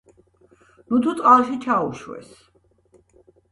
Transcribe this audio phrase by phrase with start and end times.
[0.87, 2.27] ნუთუ, წყალში ჩაუშვეს!